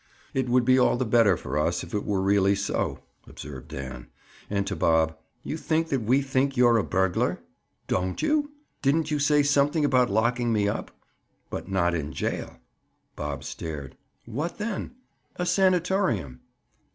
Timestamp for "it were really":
1.93-2.55